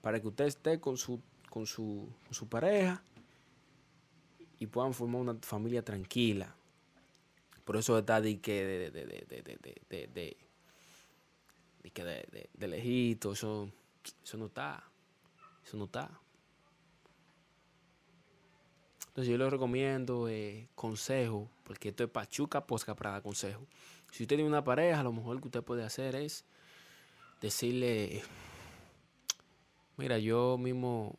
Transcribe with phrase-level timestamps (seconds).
[0.00, 1.20] para que usted esté con su,
[1.50, 3.02] con su, su pareja
[4.58, 6.54] y puedan formar una familia tranquila.
[7.64, 9.26] Por eso está de que de, de, de,
[9.88, 10.36] de,
[11.94, 13.70] de, de lejito, eso,
[14.22, 14.82] eso no está.
[15.64, 16.10] Eso no está.
[19.08, 23.66] Entonces yo les recomiendo eh, consejo, porque esto es Pachuca Posca para dar consejo.
[24.10, 26.44] Si usted tiene una pareja, lo mejor que usted puede hacer es
[27.40, 28.22] decirle
[29.98, 31.18] mira, yo mismo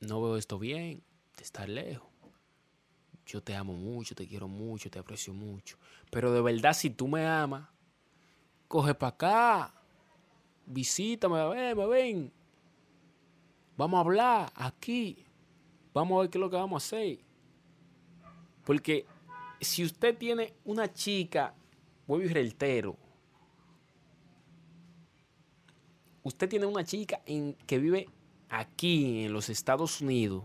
[0.00, 1.02] no veo esto bien
[1.36, 2.08] de estar lejos.
[3.26, 5.78] Yo te amo mucho, te quiero mucho, te aprecio mucho.
[6.10, 7.68] Pero de verdad, si tú me amas,
[8.66, 9.74] coge para acá,
[10.66, 12.32] visítame, ven, ven.
[13.76, 15.24] Vamos a hablar aquí.
[15.92, 17.18] Vamos a ver qué es lo que vamos a hacer.
[18.64, 19.06] Porque
[19.60, 21.54] si usted tiene una chica,
[22.06, 22.96] voy a reitero,
[26.22, 28.08] usted tiene una chica en, que vive
[28.50, 30.44] aquí en los Estados Unidos.